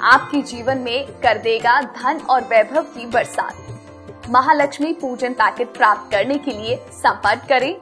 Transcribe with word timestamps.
आपके 0.00 0.42
जीवन 0.42 0.78
में 0.78 1.06
कर 1.06 1.38
देगा 1.38 1.80
धन 1.80 2.20
और 2.30 2.42
वैभव 2.42 2.82
की 2.82 3.06
बरसात। 3.06 3.62
महालक्ष्मी 4.30 4.92
पूजन 4.92 5.32
पैकेट 5.32 5.68
प्राप्त 5.68 6.10
करने 6.10 6.38
के 6.38 6.50
लिए 6.50 6.76
संपर्क 6.76 7.46
करें। 7.48 7.76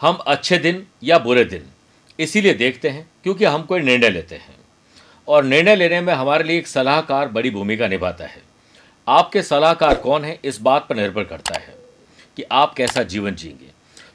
हम 0.00 0.14
अच्छे 0.26 0.58
दिन 0.58 0.86
या 1.02 1.18
बुरे 1.18 1.44
दिन, 1.44 1.62
इसीलिए 2.20 2.54
देखते 2.54 2.88
हैं 2.88 3.10
क्योंकि 3.22 3.44
हम 3.44 3.62
कोई 3.62 3.80
निर्णय 3.80 4.10
लेते 4.10 4.34
हैं। 4.34 4.54
और 5.28 5.44
निर्णय 5.44 5.76
लेने 5.76 6.00
में 6.00 6.14
हमारे 6.14 6.44
लिए 6.44 6.58
एक 6.58 6.66
सलाहकार 6.66 7.28
बड़ी 7.28 7.50
भूमिका 7.50 7.88
निभाता 7.88 8.24
है। 8.24 8.42
आपके 9.08 9.42
सलाहकार 9.42 9.94
कौन 9.94 10.24
है 10.24 10.38
इस 10.44 10.60
बात 10.60 10.86
पर 10.88 10.96
निर्भर 10.96 11.24
करता 11.24 11.58
है 11.58 11.74
कि 12.36 12.44
आप 12.52 12.74
कैसा 12.74 13.02
जीवन 13.02 13.34
जिएँगे। 13.34 13.70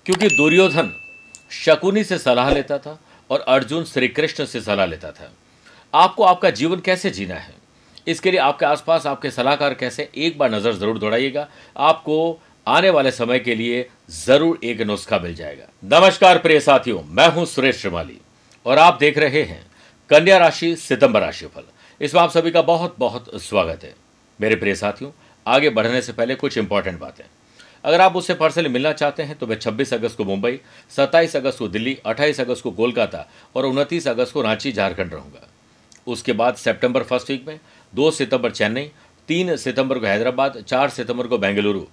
क्योंकि 0.06 0.28
दुर्योधन 0.28 1.11
शकुनी 1.52 2.04
से 2.04 2.18
सलाह 2.18 2.50
लेता 2.50 2.78
था 2.78 3.00
और 3.30 3.40
अर्जुन 3.40 3.84
श्री 3.86 4.08
कृष्ण 4.10 4.46
से 4.46 4.62
सलाह 4.62 4.86
लेता 4.86 5.12
था। 5.12 5.32
आपको 5.94 6.24
आपका 6.24 6.50
जीवन 6.52 6.80
कैसे 6.80 7.10
जीना 7.10 7.36
है? 7.36 7.54
इसके 8.08 8.32
लिए 8.32 8.40
आपके 8.40 8.66
आसपास 8.66 9.06
आपके 9.08 9.32
सलाहकार 9.32 9.74
कैसे? 9.74 10.10
एक 10.16 10.38
बार 10.38 10.52
नज़र 10.52 10.74
ज़रूर 10.74 10.98
दौड़ाइएगा। 11.00 11.48
आपको 11.78 12.40
आने 12.68 12.90
वाले 12.90 13.12
समय 13.12 13.40
के 13.40 13.56
लिए 13.56 13.88
ज़रूर 14.12 14.60
एक 14.64 14.82
नुस्खा 14.82 15.20
मिल 15.20 15.34
जाएगा। 15.36 15.68
नमस्कार 15.92 16.38
प्रिय 16.38 16.60
साथियों, 16.60 17.02
मैं 17.04 17.28
हूँ 17.28 17.46
सुरेश 17.46 17.82
श्रीमाली 17.82 18.20
और 18.66 18.80
आप 18.80 18.98
देख 19.00 19.18
रहे 19.18 19.42
हैं 19.44 19.66
कन्या 20.10 20.38
राशि 20.38 20.76
सितंबर 20.78 21.22
राशि 21.22 21.46
फल 21.46 21.64
इसमें 22.02 22.22
आप 22.22 22.32
सभी 22.32 22.52
का 22.52 22.62
बहुत 22.64 22.96
बहुत 23.00 23.30
स्वागत 23.42 23.84
है। 23.84 23.94
मेरे 24.40 24.56
प्रिय 24.56 24.76
साथियों, 24.76 25.12
आगे 25.46 25.70
बढ़ने 25.70 26.02
से 26.02 26.14
पहले 26.14 26.36
कुछ 26.36 26.58
इंपॉर्टेंट 26.58 27.00
बातें। 27.00 27.24
अगर 27.84 28.02
आप 28.02 28.16
उससे 28.16 28.34
पर्सनली 28.34 28.70
मिलना 28.70 28.92
चाहते 28.94 29.24
हैं 29.24 29.38
तो 29.38 29.48
मैं 29.48 29.60
26 29.60 29.94
अगस्त 29.94 30.18
को 30.18 30.26
मुंबई 30.26 30.60
27 30.92 31.36
अगस्त 31.36 31.60
को 31.60 31.68
दिल्ली 31.68 31.98
28 32.06 32.40
अगस्त 32.40 32.64
को 32.64 32.72
कोलकाता 32.72 33.26
और 33.56 33.66
29 33.66 34.08
अगस्त 34.08 34.34
को 34.34 34.42
रांची, 34.42 34.72
झारखंड 34.72 35.14
रहूँगा। 35.14 35.48
उसके 36.08 36.34
बाद 36.34 36.56
सितंबर 36.56 37.04
फ़र्स्ट 37.04 37.30
वीक 37.30 37.48
में 37.48 37.60
2 37.94 38.12
सितंबर 38.12 38.52
चेन्नई 38.52 38.92
3 39.30 39.56
सितंबर 39.56 40.00
को 40.00 40.06
हैदराबाद 40.06 40.64
4 40.68 40.90
सितंबर 40.90 41.28
को 41.28 41.38
बेंगलुरु 41.38 41.84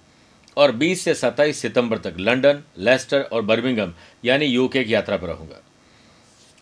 और 0.57 0.71
20 0.71 1.03
से 1.03 1.13
27 1.15 1.61
सितंबर 1.61 1.97
तक 1.97 2.15
लंदन, 2.19 2.63
लेस्टर 2.77 3.21
और 3.21 3.41
बर्मिंगम, 3.41 3.93
यानी 4.25 4.45
यूके 4.45 4.83
की 4.83 4.93
यात्रा 4.93 5.17
पर 5.17 5.27
रहूँगा। 5.27 5.61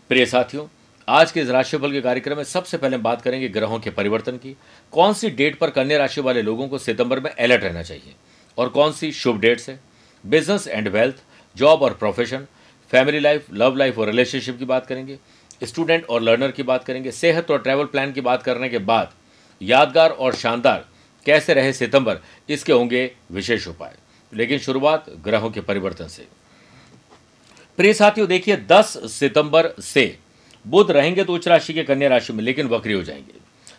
प्रिय 0.10 0.26
साथियों, 0.26 0.66
आज 1.08 1.32
के 1.32 1.42
इस 1.42 1.50
राशिफल 1.50 1.92
के 1.92 2.02
कार्यक्रम 2.02 2.38
में 2.38 2.44
सबसे 2.44 2.78
पहले 2.78 2.98
बात 2.98 3.22
करेंगे 3.22 3.48
ग्रहों 3.48 3.80
के 3.80 3.90
परिवर्तन 3.90 4.38
की। 4.38 4.56
कौन 4.92 5.14
सी 5.14 5.30
डेट 5.30 5.58
पर 5.60 5.70
कन्या 5.70 5.98
राशि 5.98 6.22
वाले 6.22 6.42
लोगों 6.42 6.68
को 6.68 6.78
सितंबर 6.78 7.20
में 7.20 7.32
अलर्ट 7.32 7.64
रहना 7.64 7.84
चाहिए? 7.84 8.16
और 8.58 8.70
कौन 8.70 8.92
सी 8.92 9.12
शुभ 9.12 9.40
डेट्स 9.40 9.70
है? 9.70 9.80
बिज़नेस 10.24 10.68
एंड 10.68 10.88
वेल्थ 10.88 11.16
जॉब 11.56 11.82
और 11.82 11.94
profession 11.94 12.46
family 12.92 13.20
life 13.20 13.46
love 13.54 13.76
life 13.76 13.98
और 14.00 14.08
रिलेशनशिप 14.08 14.58
की 14.60 14.66
बात 14.66 14.86
करेंगे 14.86 15.18
स्टूडेंट 15.64 16.06
और 16.06 16.22
लर्नर 16.22 16.52
की 16.52 16.64
बात 16.64 16.84
करेंगे, 16.84 17.12
सेहत 17.12 17.52
और 17.52 17.62
ट्रैवल 17.62 17.86
प्लान 17.86 18.12
की 18.12 18.22
बात 18.22 18.44
करने 18.44 18.70
के 18.70 18.78
बाद 18.78 19.14
यादगार 19.62 20.10
और 20.10 20.36
शानदार 20.36 20.86
कैसे 21.26 21.54
रहे 21.54 21.74
सितंबर, 21.74 22.18
इसके 22.50 22.74
होंगे 22.74 23.12
विशेष 23.32 23.68
उपाय। 23.68 23.96
लेकिन 24.34 24.60
शुरुआत 24.60 25.06
ग्रहों 25.10 25.50
के 25.52 25.62
परिवर्तन 25.62 26.08
से। 26.08 26.28
प्रिय 27.78 27.94
साथियों, 27.94 28.28
देखिए 28.28 28.58
10 28.58 28.98
सितंबर 29.12 29.70
से 29.82 30.18
बुध 30.68 30.92
रहेंगे 30.92 31.24
तो 31.24 31.34
उच्च 31.34 31.48
राशि 31.48 31.74
के 31.74 31.84
कन्या 31.84 32.10
राशि 32.10 32.34
में, 32.34 32.44
लेकिन 32.44 32.68
वक्री 32.68 32.94
हो 32.94 33.04
जाएँगे। 33.04 33.34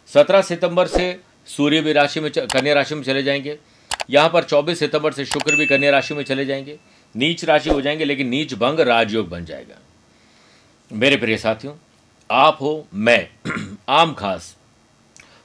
17 0.06 0.42
सितंबर 0.42 0.86
से 0.86 1.20
सूर्य 1.46 1.80
भी 1.80 1.92
राशि 1.92 2.20
में 2.20 2.30
कन्या 2.32 2.74
राशि 2.74 2.94
में 2.94 3.02
चले 3.02 3.22
जाएँगे। 3.22 3.58
यहाँ 4.10 4.30
पर 4.30 4.44
24 4.44 4.78
सितंबर 4.78 5.12
से 5.12 5.24
शुक्र 5.24 5.56
भी 5.56 5.66
कन्या 5.66 5.90
राशि 5.90 6.14
में 6.14 6.24
चले 6.24 6.44
जाएँगे। 6.44 6.78
नीच 7.16 7.44
राशि 7.44 7.70
हो 7.70 7.80
जाएँगे, 7.80 8.04
लेकिन 8.04 8.28
नीच 8.28 8.54
भंग 8.54 8.80
राजयोग 8.80 9.28
बन 9.28 9.44
जाएगा। 9.44 9.78
मेरे 10.92 11.16
प्रिय 11.16 11.36
साथियों, 11.36 11.74
आप 12.30 12.58
हो, 12.60 12.88
मैं, 12.94 13.28
आम 13.88 14.14
खास, 14.14 14.56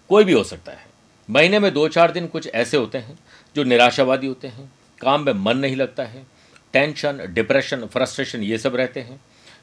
कोई 0.10 0.24
भी 0.24 0.34
हो 0.34 0.44
सकता 0.44 0.72
है। 0.72 0.86
महीने 1.30 1.60
में 1.60 1.74
दो 1.74 1.88
चार 1.88 2.12
दिन 2.12 2.28
कुछ 2.28 2.48
ऐसे 2.48 2.78
होते 2.78 2.98
हैं 2.98 3.20
जो 3.56 3.64
निराशावादी 3.64 4.28
होते 4.28 4.48
हैं, 4.48 4.72
काम 5.02 5.26
में 5.26 5.34
मन 5.34 5.58
नहीं 5.58 5.76
लगता 5.76 6.04
है, 6.04 6.24
टेंशन, 6.74 7.34
डिप्रेशन, 7.34 7.86
फ्रस्ट्रेशन, 7.86 8.44
ये 8.44 8.58
सब 8.58 8.76
रहते 8.76 9.00
हैं। 9.00 9.22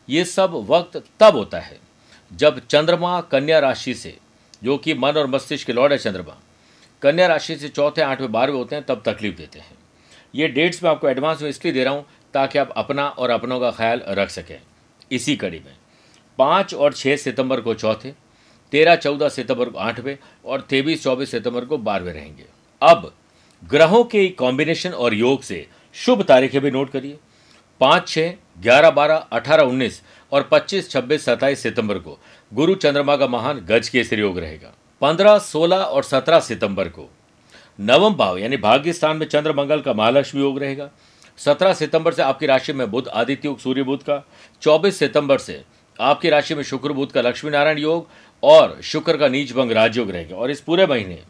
ये 0.08 0.24
सब 0.24 0.50
वक्त 0.50 1.04
तब 1.20 1.36
होता 1.36 1.60
है 1.60 1.78
जब 2.32 2.66
चंद्रमा 2.66 3.20
कन्या 3.20 3.58
राशि 3.58 3.94
से, 3.94 4.18
जो 4.64 4.78
कि 4.78 4.94
मन 4.94 5.12
और 5.12 5.26
मस्तिष्क 5.26 5.66
के 5.66 5.72
लॉर्ड 5.72 5.92
है 5.92 5.98
चंद्रमा 5.98 6.36
कन्या 7.02 7.26
राशि 7.26 7.56
से 7.56 7.68
चौथे, 7.68 8.02
आठवें, 8.02 8.32
बारहवें 8.32 8.58
होते 8.58 8.76
हैं, 8.76 8.84
तब 8.84 9.02
तकलीफ़ 9.06 9.36
देते 9.36 9.58
हैं। 9.58 9.78
ये 10.34 10.48
डेट्स 10.48 10.82
मैं 10.84 10.90
आपको 10.90 11.08
एडवांस 11.08 11.42
में 11.42 11.48
इसलिए 11.48 11.74
दे 11.74 11.84
रहा 11.84 11.94
हूँ, 11.94 12.04
ताकि 12.34 12.58
आप 12.58 12.72
अपना 12.76 13.08
और 13.08 13.30
अपनों 13.30 13.60
का 13.60 13.70
ख्याल 13.70 14.02
रख 14.08 14.30
सकें। 14.30 14.58
इसी 15.10 15.36
कड़ी 15.36 15.58
में, 15.58 15.74
पाँच 16.38 16.74
और 16.74 16.92
छः 16.92 17.16
सितंबर 17.16 17.60
को 17.60 17.74
चौथे, 17.74 18.12
तेरह, 18.72 18.96
चौदह 18.96 19.28
सितंबर 19.28 19.68
को 19.68 19.78
आठवें 19.78 20.16
और 20.44 20.60
तेईस, 20.60 21.02
चौबीस 21.02 21.30
सितंबर 21.30 21.64
को 21.64 21.78
बारहवें 21.78 22.12
रहेंगे। 22.12 22.44
अब 22.82 23.12
ग्रहों 23.62 24.02
के 24.04 24.28
कॉम्बिनेशन 24.28 24.90
और 24.90 25.14
योग 25.14 25.42
से 25.42 25.66
शुभ 25.94 26.22
तारीखें 26.22 26.60
भी 26.60 26.70
नोट 26.70 26.90
करिए। 26.90 27.18
पाँच 27.80 28.08
छः 28.08 28.34
ग्यारह, 28.58 28.90
बारह, 28.90 29.16
अठारह, 29.32 29.62
उन्नीस 29.62 30.00
और 30.32 30.48
पच्चीस, 30.52 30.90
छब्बीस, 30.90 31.24
सत्ताईस 31.24 31.60
सितंबर 31.60 31.98
को 31.98 32.18
गुरु 32.52 32.74
चंद्रमा 32.74 33.16
का 33.16 33.26
महान 33.26 33.58
गज 33.60 33.88
केसरी 33.88 34.20
योग 34.20 34.38
रहेगा। 34.38 34.72
पंद्रह, 35.00 35.38
सोलह 35.38 35.76
और 35.76 36.02
सत्रह 36.02 36.40
सितंबर 36.40 36.88
को। 36.88 37.10
नवम 37.80 38.14
भाव, 38.14 38.38
यानी 38.38 38.56
भाग्य 38.56 38.92
स्थान 38.92 39.16
में 39.16 39.26
चंद्र 39.26 39.52
मंगल 39.52 39.80
का 39.80 39.92
महालक्ष्मी 39.92 40.42
योग 40.42 40.58
रहेगा। 40.58 40.90
सत्रह 41.38 41.74
सितंबर 41.74 42.12
से 42.12 42.22
आपकी 42.22 42.46
राशि 42.46 42.72
में 42.72 42.90
बुध, 42.90 43.08
आदित्य 43.08 43.48
योग, 43.48 43.58
सूर्य 43.58 43.82
बुध 43.82 44.02
का। 44.02 44.26
चौबीस 44.62 44.98
सितंबर 44.98 45.38
से 45.38 45.64
आपकी 46.00 46.30
राशि 46.30 46.54
में 46.54 46.62
शुक्र, 46.62 46.92
बुध 46.92 47.12
का 47.12 47.20
लक्ष्मी 47.20 47.50
नारायण 47.50 47.78
योग 47.78 48.08
और 48.42 48.80
शुक्र 48.82 49.16
का 49.16 49.28
नीच 49.28 49.52
भंग 49.52 49.72
राजयोग 49.72 50.10
रहेगा। 50.10 50.36
और 50.36 50.50
इस 50.50 50.60
पूरे 50.60 50.86
महीने 50.86 51.22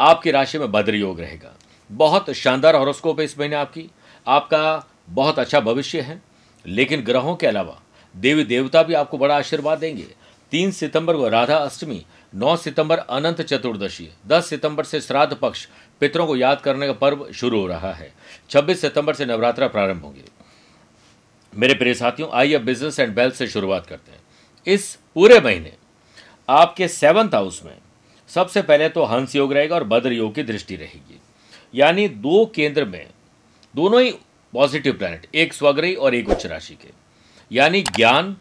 आपकी 0.00 0.30
राशि 0.30 0.58
में 0.58 0.72
भद्र 0.72 0.94
योग 0.94 1.20
रहेगा। 1.20 1.54
बहुत 1.92 2.30
शानदार 2.30 2.76
हॉरोस्कोप 2.76 3.18
है 3.18 3.24
इस 3.24 3.38
महीने 3.38 3.56
आपकी। 3.56 3.90
आपका 4.26 4.86
बहुत 5.10 5.38
अच्छा 5.38 5.60
भविष्य 5.60 6.00
है। 6.00 6.22
लेकिन 6.66 7.00
ग्रहों 7.00 7.36
के 7.36 7.46
अलावा 7.46 7.80
देवी 8.16 8.44
देवता 8.44 8.82
भी 8.82 8.94
आपको 8.94 9.18
बड़ा 9.18 9.36
आशीर्वाद 9.36 9.78
देंगे। 9.78 10.19
तीन 10.50 10.70
सितंबर 10.70 11.16
को 11.16 11.28
राधा 11.28 11.56
अष्टमी, 11.56 12.04
नौ 12.34 12.56
सितंबर 12.56 12.98
अनंत 12.98 13.40
चतुर्दशी, 13.42 14.08
दस 14.26 14.46
सितंबर 14.46 14.84
से 14.84 15.00
श्राद्ध 15.00 15.36
पक्ष, 15.36 15.66
पितरों 16.00 16.26
को 16.26 16.36
याद 16.36 16.60
करने 16.60 16.86
का 16.86 16.92
पर्व 16.92 17.26
शुरू 17.32 17.60
हो 17.60 17.66
रहा 17.66 17.92
है। 17.92 18.12
छब्बीस 18.50 18.80
सितंबर 18.80 19.14
से 19.14 19.26
नवरात्रा 19.26 19.68
प्रारंभ 19.68 20.02
होंगे। 20.02 20.24
मेरे 21.52 21.74
प्रिय 21.74 21.94
साथियों, 21.94 22.30
आइए 22.32 22.58
बिज़नेस 22.58 22.98
एंड 23.00 23.14
वेल्थ 23.16 23.34
से 23.34 23.46
शुरुआत 23.46 23.86
करते 23.86 24.12
हैं। 24.12 24.20
इस 24.66 24.94
पूरे 25.14 25.40
महीने 25.40 25.72
आपके 26.48 26.88
सेवंथ 26.88 27.34
हाउस 27.34 27.62
में 27.64 27.76
सबसे 28.28 28.62
पहले 28.62 28.88
तो 28.88 29.04
हंस 29.04 29.36
योग 29.36 29.52
रहेगा 29.52 29.74
और 29.74 29.84
बद्र 29.84 30.12
योग 30.12 30.34
की 30.34 30.42
दृष्टि 30.42 30.76
रहेगी। 30.76 31.20
यानी 31.74 32.08
दो 32.08 32.44
केंद्र 32.54 32.84
में 32.84 33.06
दोनों 33.74 34.02
ही 34.02 34.10
पॉजिटिव 34.52 34.92
प्लैनेट 34.92 35.26
एक 35.34 35.52
स्वग्रही 35.52 35.94
और 35.94 36.14
एक 36.14 36.28
उच्च 36.28 36.46
राशि 36.46 36.74
के। 36.74 36.88
यानी 37.52 37.82
ज्ञान, 37.82 38.36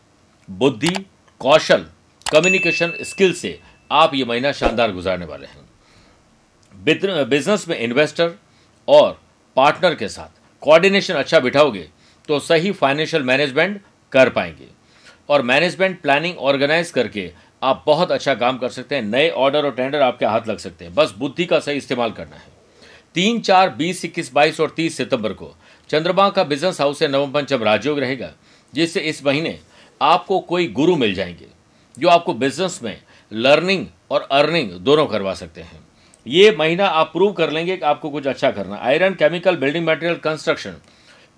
बुद्धि, 0.50 0.96
कौशल 1.42 1.86
कम्युनिकेशन 2.34 2.92
स्किल 3.02 3.34
से 3.34 3.60
आप 3.92 4.14
ये 4.16 4.26
महीना 4.26 4.52
शानदार 4.52 4.92
गुजारने 4.92 5.26
वाले 5.26 5.48
हैं। 5.48 7.30
बिज़नेस 7.30 7.68
में 7.70 7.78
इन्वेस्टर 7.80 8.34
और 8.88 9.20
पार्टनर 9.58 9.96
के 9.96 10.08
साथ 10.08 10.38
कोऑर्डिनेशन 10.64 11.14
अच्छा 11.14 11.40
बिठाओगे 11.40 11.88
तो 12.30 12.40
सही 12.40 12.72
फाइनेंशियल 12.72 13.24
मैनेजमेंट 13.24 13.82
कर 14.12 14.30
पाएँगे। 14.30 14.68
और 15.30 15.42
मैनेजमेंट 15.44 16.00
प्लानिंग 16.02 16.38
ऑर्गेनाइज 16.40 16.92
करके 16.92 17.32
आप 17.64 17.84
बहुत 17.88 18.12
अच्छा 18.12 18.34
काम 18.36 18.58
कर 18.58 18.70
सकते 18.70 18.96
हैं। 18.96 19.02
नए 19.02 19.30
ऑर्डर 19.30 19.66
और 19.66 19.72
टेंडर 19.72 20.02
आपके 20.02 20.26
हाथ 20.26 20.48
लग 20.48 20.58
सकते 20.58 20.86
हैं। 20.86 20.94
बस 20.96 21.14
बुद्धि 21.18 21.46
का 21.46 21.60
सही 21.60 21.78
इस्तेमाल 21.78 22.12
करना 22.12 22.36
है। 22.36 22.48
तीन, 23.16 23.40
चार, 23.42 23.70
बीस, 23.70 24.06
इक्कीस, 24.06 24.34
बाईस 24.34 24.60
और 24.60 24.74
तीस 24.78 24.98
सितंबर 24.98 25.34
को 25.34 25.56
चंद्रमा 25.90 26.30
का 26.30 26.44
बिज़नेस 26.46 26.82
हाउस 26.82 27.00
से 27.00 27.08
नवम 27.08 27.32
पंचम 27.32 27.64
राजयोग 27.64 28.00
रहेगा, 28.00 28.32
जिससे 28.74 29.00
इस 29.02 29.26
महीने 29.26 29.60
आपको 30.02 30.40
कोई 30.42 30.68
गुरु 30.70 30.96
मिल 30.96 31.14
जाएँगे। 31.14 31.58
जो 32.00 32.10
आपको 32.10 32.34
बिज़नेस 32.36 32.80
में 32.84 32.98
लर्निंग 33.32 33.86
और 34.12 34.28
अर्निंग 34.32 34.72
दोनों 34.80 35.06
करवा 35.08 35.34
सकते 35.34 35.62
हैं। 35.62 35.88
ये 36.26 36.56
महीना 36.60 36.88
आप 36.88 37.12
प्रूव 37.14 37.32
कर 37.34 37.52
लेंगे 37.52 37.76
कि 37.78 37.86
आपको 37.86 38.10
कुछ 38.10 38.28
अच्छा 38.28 38.52
करना। 38.52 38.76
Iron 38.78 39.14
chemical 39.14 39.56
building 39.56 39.88
material 39.88 40.18
construction 40.20 40.76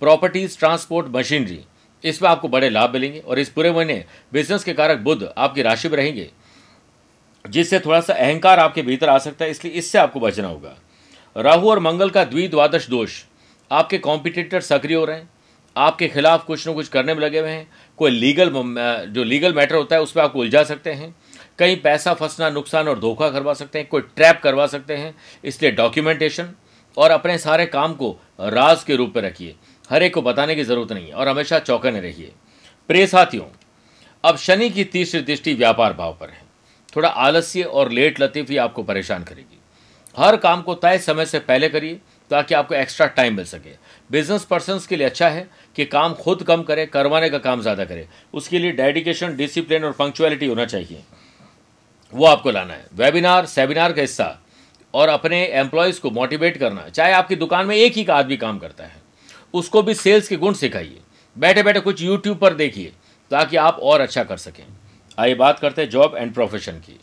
properties 0.01 0.57
transport 0.59 1.07
machinery 1.09 1.59
इसमें 2.03 2.29
आपको 2.29 2.47
बड़े 2.47 2.69
लाभ 2.69 2.93
मिलेंगे 2.93 3.19
और 3.19 3.39
इस 3.39 3.49
पूरे 3.49 3.71
महीने 3.71 4.03
बिज़नेस 4.33 4.63
के 4.63 4.73
कारक 4.73 4.99
बुद्ध 4.99 5.33
आपकी 5.37 5.61
राशि 5.61 5.89
में 5.89 5.97
रहेंगे, 5.97 6.29
जिससे 7.45 7.79
थोड़ा 7.79 7.99
सा 8.01 8.13
अहंकार 8.13 8.59
आपके 8.59 8.81
भीतर 8.81 9.09
आ 9.09 9.17
सकता 9.17 9.45
है, 9.45 9.51
इसलिए 9.51 9.73
इससे 9.73 9.97
आपको 9.97 10.19
बचना 10.19 10.47
होगा। 10.47 10.75
राहु 11.35 11.69
और 11.69 11.79
मंगल 11.79 12.09
का 12.09 12.23
द्विद्वादश 12.23 12.89
दोष, 12.89 13.21
आपके 13.71 13.97
कॉम्पिटिटर 13.97 14.61
सक्रिय 14.61 14.97
हो 14.97 15.05
रहे 15.05 15.17
हैं। 15.17 15.29
आपके 15.75 16.07
खिलाफ 16.07 16.45
कुछ 16.45 16.67
ना 16.67 16.73
कुछ 16.73 16.87
करने 16.87 17.13
में 17.13 17.21
लगे 17.21 17.39
हुए 17.39 17.49
हैं। 17.49 17.67
कोई 17.99 18.11
लीगल 18.11 18.51
जो 19.07 19.23
लीगल 19.23 19.53
मैटर 19.53 19.75
होता 19.75 19.95
है 19.95 20.01
उस 20.01 20.11
पर 20.11 20.21
आपको 20.21 20.39
उलझा 20.39 20.63
सकते 20.63 20.91
हैं। 20.91 21.15
कहीं 21.59 21.77
पैसा 21.77 22.13
फंसना, 22.13 22.49
नुकसान 22.49 22.87
और 22.87 22.99
धोखा 22.99 23.29
करवा 23.29 23.53
सकते 23.53 23.79
हैं, 23.79 23.87
कोई 23.87 24.01
ट्रैप 24.01 24.39
करवा 24.43 24.67
सकते 24.67 24.95
हैं। 24.95 25.13
इसलिए 25.43 25.71
डॉक्यूमेंटेशन 25.71 26.51
और 26.97 27.11
अपने 27.11 27.37
सारे 27.37 27.65
काम 27.65 27.93
को 27.93 28.15
राज 28.39 28.83
के 28.83 28.95
रूप 28.95 29.13
में 29.15 29.23
रखिए। 29.23 29.55
हर 29.89 30.03
एक 30.03 30.13
को 30.13 30.21
बताने 30.21 30.55
की 30.55 30.63
ज़रूरत 30.63 30.91
नहीं 30.91 31.07
है 31.07 31.13
और 31.13 31.27
हमेशा 31.27 31.59
चौकने 31.59 31.99
रहिए। 31.99 32.31
प्रिय 32.89 33.07
साथियों, 33.07 33.45
अब 34.23 34.37
शनि 34.37 34.69
की 34.69 34.83
तीसरी 34.83 35.21
दृष्टि 35.21 35.53
व्यापार 35.53 35.93
भाव 35.93 36.17
पर 36.19 36.29
है। 36.29 36.41
थोड़ा 36.95 37.09
आलस्य 37.09 37.63
और 37.63 37.91
लेट 37.91 38.19
लतीफी 38.21 38.57
आपको 38.57 38.83
परेशान 38.83 39.23
करेगी। 39.23 39.59
हर 40.15 40.35
काम 40.37 40.61
को 40.61 40.73
तय 40.75 40.97
समय 40.97 41.25
से 41.25 41.39
पहले 41.39 41.69
करिए। 41.69 41.99
ताकि 42.31 42.55
आपको 42.55 42.75
एक्स्ट्रा 42.75 43.07
टाइम 43.09 43.35
मिल 43.35 43.45
सके। 43.45 43.69
बिज़नेस 44.09 44.43
पर्सन 44.45 44.79
के 44.89 44.95
लिए 44.95 45.07
अच्छा 45.07 45.29
है 45.29 45.47
कि 45.75 45.85
काम 45.87 46.13
खुद 46.15 46.43
कम 46.43 46.61
करें, 46.63 46.87
करवाने 46.87 47.29
का 47.29 47.37
काम 47.39 47.61
ज़्यादा 47.61 47.85
करें। 47.85 48.07
उसके 48.33 48.59
लिए 48.59 48.71
डेडिकेशन 48.73 49.35
डिसिप्लिन 49.35 49.83
और 49.83 49.91
पंक्चुअलिटी 49.91 50.45
होना 50.45 50.65
चाहिए। 50.65 51.03
वो 52.13 52.25
आपको 52.25 52.51
लाना 52.51 52.73
है। 52.73 52.85
वेबिनार 52.95 53.45
सेमिनार 53.47 53.93
का 53.93 54.01
हिस्सा 54.01 54.37
और 54.93 55.09
अपने 55.09 55.43
एम्प्लॉयज़ 55.55 55.99
को 56.01 56.09
मोटिवेट 56.11 56.57
करना। 56.57 56.87
चाहे 56.89 57.13
आपकी 57.13 57.35
दुकान 57.35 57.65
में 57.65 57.75
एक 57.75 57.93
ही 57.93 58.03
का 58.03 58.15
आदमी 58.15 58.37
काम 58.37 58.59
करता 58.59 58.83
है, 58.83 58.95
उसको 59.53 59.81
भी 59.81 59.93
सेल्स 59.93 60.27
के 60.27 60.35
गुण 60.37 60.53
सिखाइए। 60.53 60.99
बैठे 61.35 61.63
बैठे 61.63 61.79
कुछ 61.79 62.01
यूट्यूब 62.01 62.37
पर 62.37 62.53
देखिए, 62.53 62.91
ताकि 63.31 63.57
आप 63.57 63.79
और 63.81 64.01
अच्छा 64.01 64.23
कर 64.23 64.37
सकें। 64.37 64.63
आइए 65.17 65.35
बात 65.35 65.59
करते 65.59 65.81
हैं 65.81 65.89
जॉब 65.89 66.15
एंड 66.17 66.33
प्रोफेशन 66.33 66.79
की। 66.79 66.99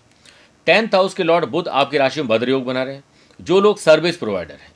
टेंथ 0.66 0.94
हाउस 0.94 1.14
के 1.14 1.22
लॉर्ड 1.22 1.44
बुद्ध 1.44 1.68
आपकी 1.68 1.98
राशि 1.98 2.20
में 2.20 2.28
भद्र 2.28 2.50
योग 2.50 2.64
बना 2.64 2.82
रहे 2.82 2.94
हैं। 2.94 3.04
जो 3.40 3.60
लोग 3.60 3.78
सर्विस 3.78 4.16
प्रोवाइडर 4.16 4.54
हैं। 4.54 4.72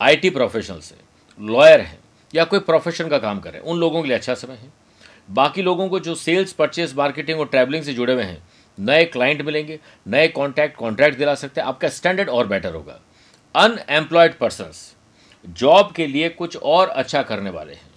आईटी 0.00 0.30
प्रोफेशनल 0.30 0.78
से, 0.78 0.94
लॉयर 1.40 1.80
हैं, 1.80 1.98
या 2.34 2.44
कोई 2.44 2.58
प्रोफेशन 2.58 3.08
का 3.08 3.18
काम 3.18 3.40
कर 3.40 3.50
रहे 3.50 3.60
हैं 3.60 3.68
उन 3.68 3.78
लोगों 3.78 4.02
के 4.02 4.08
लिए 4.08 4.16
अच्छा 4.16 4.34
समय 4.34 4.54
है। 4.54 4.72
बाकी 5.30 5.62
लोगों 5.62 5.88
को 5.88 6.00
जो 6.00 6.14
सेल्स, 6.14 6.52
परचेस, 6.52 6.94
मार्केटिंग 6.96 7.40
और 7.40 7.46
ट्रैवलिंग 7.46 7.84
से 7.84 7.94
जुड़े 7.94 8.12
हुए 8.12 8.22
हैं, 8.22 8.42
नए 8.78 9.04
क्लाइंट 9.04 9.42
मिलेंगे, 9.42 9.78
नए 10.06 10.28
कॉन्टैक्ट, 10.28 10.76
कॉन्ट्रैक्ट 10.76 11.18
दिला 11.18 11.34
सकते 11.34 11.60
हैं, 11.60 11.68
आपका 11.68 11.88
स्टैंडर्ड 11.88 12.28
और 12.28 12.46
बेटर 12.46 12.74
होगा। 12.74 13.00
अनएम्प्लॉयड 13.54 14.34
पर्सन 14.34 14.72
जॉब 15.48 15.92
के 15.92 16.06
लिए 16.06 16.28
कुछ 16.28 16.56
और 16.56 16.88
अच्छा 16.88 17.22
करने 17.22 17.50
वाले 17.50 17.72
हैं। 17.72 17.92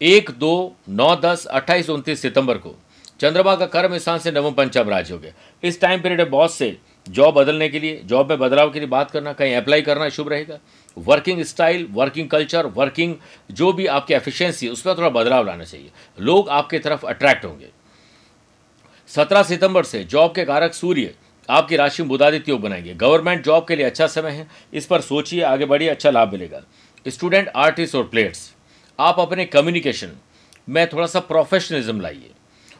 एक, 0.00 0.30
दो, 0.30 0.74
नौ, 0.88 1.14
दस, 1.16 1.46
अट्ठाईस, 1.46 1.90
उनतीस 1.90 2.22
सितंबर 2.22 2.58
को, 2.58 2.74
चंद्रमा 3.20 3.54
का 3.56 3.66
कर्म 3.66 3.96
स्थान 3.98 4.18
से 4.18 4.30
नवम 4.30 4.52
पंचम 4.52 4.88
राज 4.88 5.12
हो 5.12 5.18
गया। 5.18 5.32
इस 5.62 5.80
टाइम 5.80 6.02
पीरियड 6.02 6.20
में 6.20 6.30
बॉस 6.30 6.54
से 6.54 6.76
जॉब 7.08 7.34
बदलने 7.34 7.68
के 7.68 7.80
लिए, 7.80 8.00
जॉब 8.04 8.30
में 8.30 8.38
बदलाव 8.38 8.70
के 8.70 8.78
लिए 8.78 8.88
बात 8.88 9.10
करना, 9.10 9.32
कहीं 9.32 9.54
अप्लाई 9.54 9.82
करना 9.82 10.08
शुभ 10.08 10.28
रहेगा। 10.28 10.58
Working 10.98 11.42
style 11.42 11.88
working 11.90 12.28
culture 12.28 12.66
working 12.66 13.14
जो 13.50 13.72
भी 13.72 13.86
आपकी 13.86 14.14
एफिशिएंसी 14.14 14.68
उस 14.68 14.80
पर 14.80 14.96
थोड़ा 14.96 15.08
बदलाव 15.08 15.46
लाना 15.46 15.64
चाहिए। 15.64 15.90
लोग 16.20 16.48
आपके 16.48 16.78
तरफ़ 16.78 17.06
अट्रैक्ट 17.06 17.44
होंगे। 17.44 17.68
सत्रह 19.08 19.42
सितंबर 19.42 19.84
से 19.84 20.04
जॉब 20.04 20.34
के 20.34 20.44
कारक 20.44 20.74
सूर्य 20.74 21.14
आपकी 21.50 21.76
राशि 21.76 22.02
में 22.02 22.10
बुधादित्य 22.10 22.52
योग 22.52 22.60
बनाएँगे। 22.60 22.94
गवर्नमेंट 22.94 23.44
जॉब 23.44 23.66
के 23.68 23.76
लिए 23.76 23.86
अच्छा 23.86 24.06
समय 24.06 24.30
है। 24.30 24.48
इस 24.72 24.86
पर 24.86 25.00
सोचिए, 25.00 25.42
आगे 25.42 25.64
बढ़िए 25.64 25.88
अच्छा 25.88 26.10
लाभ 26.10 26.32
मिलेगा। 26.32 26.62
स्टूडेंट 27.08 27.48
आर्टिस्ट 27.48 27.94
और 27.94 28.04
प्लेयर्स 28.04 28.54
आप 29.00 29.20
अपने 29.20 29.44
कम्युनिकेशन 29.44 30.12
में 30.68 30.88
थोड़ा 30.88 31.06
सा 31.06 31.20
प्रोफेशनलिज्म 31.20 32.00
लाइए। 32.00 32.30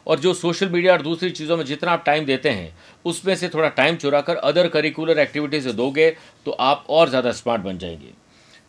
और 0.07 0.19
जो 0.19 0.33
सोशल 0.33 0.69
मीडिया 0.69 0.93
और 0.93 1.01
दूसरी 1.01 1.29
चीज़ों 1.31 1.57
में 1.57 1.63
जितना 1.65 1.91
आप 1.91 2.03
टाइम 2.05 2.25
देते 2.25 2.49
हैं, 2.49 2.73
उसमें 3.05 3.35
से 3.35 3.49
थोड़ा 3.49 3.69
टाइम 3.69 3.95
चुरा 3.95 4.21
कर 4.21 4.35
अदर 4.37 4.67
करिकुलर 4.67 5.19
एक्टिविटीज़ 5.19 5.69
दोगे 5.69 6.09
तो 6.45 6.51
आप 6.51 6.85
और 6.89 7.09
ज़्यादा 7.09 7.31
स्मार्ट 7.33 7.61
बन 7.61 7.77
जाएँगे। 7.77 8.13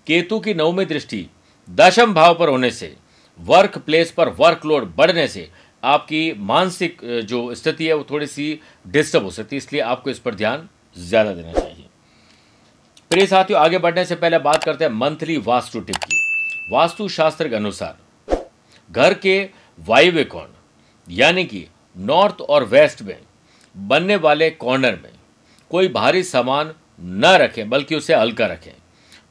केतु 0.06 0.38
की 0.40 0.54
नवमी 0.54 0.84
दृष्टि, 0.84 1.26
दशम 1.68 2.14
भाव 2.14 2.38
पर 2.38 2.48
होने 2.48 2.70
से 2.70 2.94
वर्क 3.38 3.78
प्लेस 3.78 4.10
पर 4.10 4.28
वर्कलोड 4.30 4.94
बढ़ने 4.96 5.26
से, 5.28 5.48
आपकी 5.82 6.32
मानसिक 6.38 7.00
जो 7.24 7.54
स्थिति 7.54 7.86
है, 7.86 7.94
वो 7.94 8.06
थोड़ी 8.10 8.26
सी 8.26 8.60
डिस्टर्ब 8.86 9.24
हो 9.24 9.30
सकती 9.30 9.56
है, 9.56 9.58
इसलिए 9.58 9.82
आपको 9.82 10.10
इस 10.10 10.18
पर 10.18 10.34
ध्यान 10.34 10.68
ज़्यादा 10.98 11.32
देना 11.32 11.52
चाहिए। 11.52 11.84
प्रिय 13.10 13.26
साथियों, 13.26 13.60
आगे 13.60 13.78
बढ़ने 13.78 14.04
से 14.04 14.14
पहले 14.16 14.38
बात 14.40 14.64
करते 14.64 14.84
हैं 14.84 14.92
मंथली 14.92 15.36
वास्तु 15.38 15.80
टिप 15.80 15.96
की। 15.96 16.16
वास्तु 16.72 17.08
शास्त्र 17.10 17.48
के 17.48 17.56
अनुसार, 17.56 17.96
घर 18.90 19.14
के 19.16 19.42
वायव्य 19.78 20.24
कोण 20.24 20.46
यानी 21.10 21.44
कि 21.44 21.66
नॉर्थ 21.96 22.40
और 22.40 22.64
वेस्ट 22.64 23.02
में, 23.02 23.18
बनने 23.76 24.16
वाले 24.16 24.50
कॉर्नर 24.50 24.98
में, 25.02 25.10
कोई 25.70 25.88
भारी 25.88 26.22
सामान 26.22 26.72
न 27.00 27.24
रखें, 27.24 27.68
बल्कि 27.70 27.96
उसे 27.96 28.14
हल्का 28.14 28.46
रखें। 28.46 28.72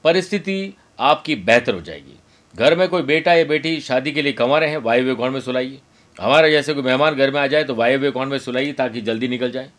परिस्थिति 0.04 0.74
आपकी 1.00 1.36
बेहतर 1.36 1.76
हो 1.76 1.82
जाएगी। 1.82 2.20
घर 2.56 2.78
में 2.78 2.88
कोई 2.90 3.02
बेटा 3.02 3.34
या 3.34 3.46
बेटी 3.46 3.80
शादी 3.80 4.12
के 4.12 4.22
लिए 4.22 4.34
कमा 4.34 4.60
रहे 4.60 4.70
हैं 4.70 4.78
वायव्य 4.78 5.14
कोण 5.14 5.32
में 5.32 5.40
सुलाइए। 5.42 5.80
हमारा 6.18 6.50
जैसे 6.50 6.74
कोई 6.74 6.84
मेहमान 6.84 7.16
घर 7.16 7.32
में 7.32 7.40
आ 7.42 7.48
जाए 7.48 7.64
तो 7.64 7.76
वायव्य 7.76 8.12
कोण 8.12 8.30
में 8.30 8.38
सुलाइए 8.40 8.72
ताकि 8.74 9.02
जल्दी 9.02 9.28
निकल 9.28 9.52
जाए। 9.52 9.70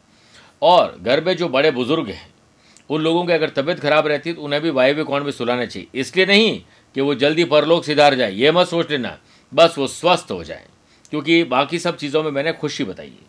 और 0.63 0.97
घर 1.03 1.25
में 1.25 1.37
जो 1.37 1.49
बड़े 1.49 1.71
बुज़ुर्ग 1.71 2.09
हैं, 2.09 2.29
उन 2.91 3.03
लोगों 3.03 3.25
की 3.27 3.33
अगर 3.33 3.49
तबीयत 3.49 3.81
खराब 3.81 4.07
रहती 4.07 4.31
है 4.31 4.37
तो 4.37 4.43
उन्हें 4.43 4.63
भी 4.63 4.71
वायव्य 4.71 5.03
कोण 5.03 5.25
में 5.25 5.31
सुलाना 5.31 5.65
चाहिए। 5.65 5.89
इसलिए 5.95 6.27
नहीं 6.27 6.63
कि 6.95 7.01
वो 7.01 7.15
जल्दी 7.15 7.45
परलोक 7.45 7.85
सिधार 7.85 8.15
जाए, 8.15 8.33
ये 8.33 8.53
मत 8.53 8.67
सोच 8.67 8.91
लेना। 8.91 9.19
बस 9.55 9.75
वो 9.79 9.87
स्वस्थ 9.87 10.31
हो 10.31 10.45
जाए। 10.45 10.65
क्योंकि 11.13 11.43
बाकी 11.45 11.79
सब 11.79 11.97
चीज़ों 11.97 12.23
में 12.23 12.31
मैंने 12.31 12.53
खुशी 12.53 12.85
बताई 12.85 13.07
है। 13.07 13.27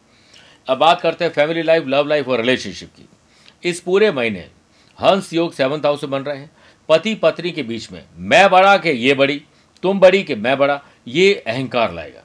अब 0.67 0.77
बात 0.77 1.01
करते 1.01 1.25
हैं 1.25 1.31
फैमिली 1.31 1.61
लाइफ 1.61 1.87
लव 1.87 2.07
लाइफ 2.07 2.27
और 2.27 2.39
रिलेशनशिप 2.39 2.89
की। 2.89 3.07
इस 3.69 3.79
पूरे 3.79 4.11
महीने 4.11 4.39
हंस 4.99 5.33
योग 5.33 5.53
सेवंथ 5.53 5.85
हाउस 5.85 6.03
में 6.03 6.11
बन 6.11 6.23
रहे 6.23 6.37
हैं। 6.37 6.51
पति 6.89 7.13
पत्नी 7.15 7.51
के 7.51 7.63
बीच 7.63 7.91
में 7.91 8.03
मैं 8.17 8.49
बड़ा 8.49 8.77
के 8.77 8.91
ये 8.91 9.13
बड़ी, 9.13 9.41
तुम 9.83 9.99
बड़ी 9.99 10.23
के 10.23 10.35
मैं 10.35 10.57
बड़ा, 10.57 10.81
ये 11.07 11.33
अहंकार 11.47 11.93
लाएगा। 11.93 12.23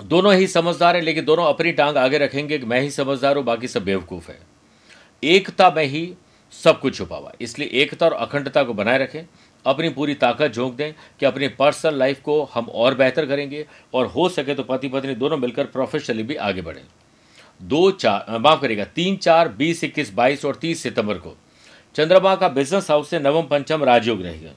दोनों 0.00 0.34
ही 0.34 0.46
समझदार 0.46 0.96
हैं, 0.96 1.02
लेकिन 1.02 1.24
दोनों 1.24 1.44
अपनी 1.44 1.72
टांग 1.72 1.96
आगे 1.96 2.18
रखेंगे 2.18 2.58
कि 2.58 2.66
मैं 2.66 2.80
ही 2.80 2.90
समझदार 2.90 3.36
हूँ, 3.36 3.44
बाकी 3.44 3.68
सब 3.68 3.84
बेवकूफ़ 3.84 4.30
है। 4.30 4.38
एकता 5.22 5.70
में 5.70 5.84
ही 5.84 6.12
सब 6.54 6.80
कुछ 6.80 6.96
छुपा 6.96 7.16
हुआ 7.16 7.32
इसलिए 7.40 7.68
एकता 7.72 8.06
और 8.06 8.12
अखंडता 8.12 8.62
को 8.62 8.74
बनाए 8.74 8.98
रखें। 8.98 9.24
अपनी 9.66 9.88
पूरी 9.88 10.14
ताकत 10.14 10.52
झोंक 10.52 10.74
दें 10.74 10.92
कि 11.20 11.26
अपनी 11.26 11.48
पर्सनल 11.48 11.98
लाइफ 11.98 12.20
को 12.20 12.42
हम 12.54 12.64
और 12.64 12.94
बेहतर 12.94 13.26
करेंगे 13.26 13.66
और 13.94 14.06
हो 14.06 14.28
सके 14.28 14.54
तो 14.54 14.62
पति 14.62 14.88
पत्नी 14.88 15.14
दोनों 15.14 15.36
मिलकर 15.36 15.64
प्रोफेशनली 15.64 16.22
भी 16.22 16.34
आगे 16.34 16.62
बढ़ें। 16.62 16.82
दो 17.62 17.90
चार 17.90 18.38
माफ़ 18.38 18.60
करेगा 18.60 18.84
तीन 18.84 19.16
चार, 19.16 19.48
बीस, 19.48 19.84
इक्कीस, 19.84 20.12
बाईस 20.14 20.44
और 20.44 20.56
तीस 20.56 20.82
सितंबर 20.82 21.18
को। 21.18 21.36
चंद्रमा 21.94 22.34
का 22.36 22.48
बिज़नेस 22.48 22.90
हाउस 22.90 23.10
से 23.10 23.18
नवम 23.18 23.42
पंचम 23.42 23.84
राजयोग 23.84 24.22
रहेगा। 24.22 24.50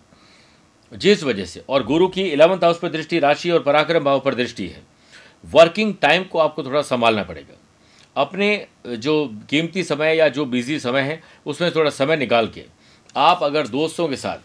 जिस 0.94 1.24
वजह 1.24 1.46
से, 1.46 1.64
और 1.70 1.84
गुरु 1.84 2.08
की 2.08 2.24
इलेवंथ 2.24 2.64
हाउस 2.64 2.80
पर 2.80 2.90
दृष्टि, 2.90 3.20
राशि 3.20 3.50
और 3.50 3.64
पराक्रम 3.64 4.04
भाव 4.04 4.20
पर 4.20 4.36
दृष्टि 4.36 4.68
है। 4.68 4.82
वर्किंग 5.46 5.94
टाइम 6.02 6.24
को 6.24 6.40
आपको 6.40 6.64
थोड़ा 6.64 6.82
संभालना 6.82 7.24
पड़ेगा। 7.24 7.58
अपने 8.16 8.68
जो 8.88 9.26
कीमती 9.50 9.84
समय 9.84 10.16
या 10.16 10.28
जो 10.30 10.46
बिज़ी 10.46 10.80
समय 10.80 11.02
है, 11.02 11.22
उसमें 11.46 11.72
थोड़ा 11.76 11.90
समय 11.90 12.18
निकाल 12.18 12.48
के 12.48 12.66
आप 13.16 13.44
अगर 13.44 13.68
दोस्तों 13.68 14.08
के 14.08 14.16
साथ 14.16 14.38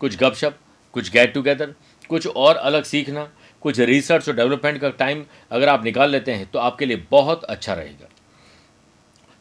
कुछ 0.00 0.16
गपशप, 0.18 0.58
कुछ 0.94 1.10
गेट 1.12 1.34
टुगेदर 1.34 1.74
कुछ 2.10 2.26
और 2.26 2.56
अलग 2.56 2.84
सीखना, 2.84 3.28
कुछ 3.62 3.78
रिसर्च 3.80 4.28
और 4.28 4.34
डेवलपमेंट 4.36 4.80
का 4.80 4.90
टाइम 4.90 5.24
अगर 5.50 5.68
आप 5.68 5.84
निकाल 5.84 6.10
लेते 6.10 6.32
हैं 6.32 6.50
तो 6.50 6.58
आपके 6.58 6.86
लिए 6.86 7.02
बहुत 7.10 7.44
अच्छा 7.44 7.74
रहेगा। 7.74 8.08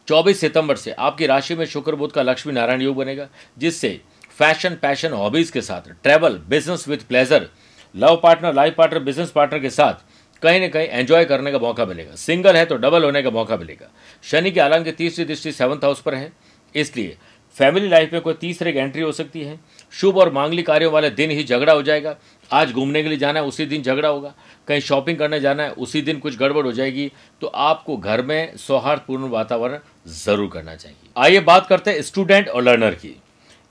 24 0.08 0.40
सितंबर 0.40 0.76
से 0.76 0.92
आपकी 0.92 1.26
राशि 1.26 1.56
में 1.56 1.66
शुक्र 1.66 1.96
बुद्ध 1.96 2.14
का 2.14 2.22
लक्ष्मी 2.22 2.54
नारायण 2.54 2.82
योग 2.82 2.96
बनेगा, 2.96 3.28
जिससे 3.58 4.00
फ़ैशन 4.32 4.76
पैशन 4.76 5.14
हॉबीज 5.14 5.52
के 5.52 5.62
साथ 5.62 5.92
travel 6.04 6.38
business 6.48 6.88
with 6.88 7.08
pleasure 7.08 7.48
love 7.96 8.20
partner 8.24 8.54
life 8.54 8.76
partner 8.78 9.00
business 9.02 9.32
partner 9.32 9.60
के 9.60 9.70
साथ 9.70 10.04
कहीं 10.42 10.60
ना 10.62 10.68
कहीं 10.68 10.88
एंजॉय 10.88 11.26
करने 11.26 11.52
का 11.52 11.60
मौका 11.60 11.86
मिलेगा। 11.86 12.16
सिंगल 12.16 12.56
है 12.56 12.66
तो 12.66 12.76
डबल 12.78 13.04
होने 13.04 13.22
का 13.24 13.30
मौका 13.32 13.58
मिलेगा। 13.58 13.90
शनि 14.24 14.52
की 14.52 14.60
हालाँकि 14.60 14.92
तीसरी 14.94 15.26
दृष्टि 15.26 15.52
सेवंथ 15.52 15.84
हाउस 15.84 16.02
पर 16.02 16.16
है, 16.16 16.32
इसलिए 16.76 17.18
फैमिली 17.58 17.88
लाइफ 17.90 18.14
में 18.14 18.22
कोई 18.22 18.34
तीसरे 18.34 18.72
की 18.74 18.80
एंट्री 18.80 19.02
हो 19.02 19.12
सकती 19.12 19.42
है। 19.42 19.60
शुभ 19.94 20.18
और 20.18 20.32
मांगलिक 20.34 20.66
कार्यों 20.68 20.92
वाले 20.92 21.10
दिन 21.10 21.32
ही 21.32 21.44
झगड़ा 21.44 21.74
हो 21.74 21.84
जाएगा। 21.84 22.16
आज 22.52 22.72
घूमने 22.72 23.04
के 23.04 23.10
लिए 23.10 23.18
जाना 23.18 23.40
है, 23.40 23.46
उसी 23.46 23.66
दिन 23.66 23.82
झगड़ा 23.82 24.10
होगा। 24.10 24.34
कहीं 24.68 24.80
शॉपिंग 24.80 25.18
करने 25.18 25.40
जाना 25.40 25.64
है, 25.64 25.72
उसी 25.72 26.02
दिन 26.02 26.20
कुछ 26.20 26.38
गड़बड़ 26.38 26.66
हो 26.66 26.72
जाएगी। 26.72 27.12
तो 27.42 27.48
आपको 27.48 27.98
घर 27.98 28.22
में 28.22 28.56
सौहार्दपूर्ण 28.58 29.30
वातावरण 29.30 29.80
ज़रूर 30.16 30.50
करना 30.54 30.76
चाहिए। 30.76 31.10
आइए 31.18 31.40
बात 31.42 31.68
करते 31.68 31.92
हैं 31.92 32.02
स्टूडेंट 32.02 32.50
और 32.50 32.64
लर्नर 32.64 32.96
की। 32.96 33.16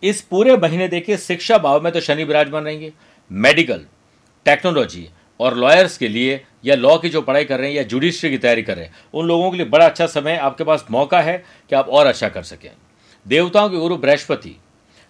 इस 0.03 0.21
पूरे 0.21 0.57
महीने 0.57 0.88
देखिए, 0.88 1.17
शिक्षा 1.17 1.59
भाव 1.59 1.83
में 1.83 1.93
तो 1.93 2.00
शनि 2.00 2.25
विराजमान 2.25 2.64
रहेंगे। 2.64 2.93
मेडिकल 3.31 3.85
टेक्नोलॉजी 4.47 5.09
और 5.41 5.57
लॉयर्स 5.57 5.97
के 5.99 6.09
लिए 6.09 6.41
या 6.64 6.75
लॉ 6.75 6.97
की 6.99 7.09
जो 7.09 7.23
पढ़ाई 7.23 7.45
कर 7.45 7.59
रहे 7.59 7.69
हैं 7.69 7.76
या 7.76 7.83
जुडिशरी 7.83 8.31
की 8.31 8.38
तैयारी 8.38 8.62
कर 8.62 8.76
रहे 8.76 8.85
हैं, 8.85 8.95
उन 9.14 9.26
लोगों 9.26 9.50
के 9.50 9.57
लिए 9.57 9.67
बड़ा 9.67 9.87
अच्छा 9.87 10.07
समय 10.07 10.37
आपके 10.38 10.64
पास 10.64 10.85
मौका 10.91 11.21
है 11.21 11.37
कि 11.71 11.76
आप 11.76 11.88
और 11.88 12.07
अच्छा 12.07 12.29
कर 12.29 12.43
सकें। 12.43 12.71
देवताओं 13.28 13.71
के 13.71 13.76
गुरु 13.76 13.97
बृहस्पति। 13.97 14.57